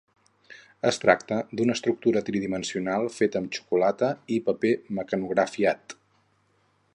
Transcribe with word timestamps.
Es 0.91 0.97
tracta 1.01 1.35
d'una 1.59 1.75
escultura 1.79 2.23
tridimensional 2.29 3.05
feta 3.17 3.43
amb 3.43 3.59
xocolata 3.59 4.09
i 4.37 4.41
paper 4.49 4.73
mecanografiat. 5.01 5.97